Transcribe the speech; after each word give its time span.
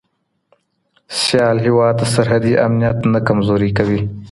سیال 1.21 1.57
هیواد 1.65 1.97
سرحدي 2.13 2.53
امنیت 2.65 2.97
نه 3.13 3.19
کمزوری 3.27 3.69
کوي. 3.77 3.99